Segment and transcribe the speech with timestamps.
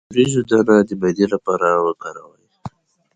[0.03, 2.45] د وریجو دانه د معدې لپاره وکاروئ